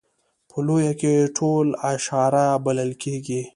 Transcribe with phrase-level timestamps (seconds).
[0.49, 3.41] په لویه کې ټول اشاعره بلل کېږي.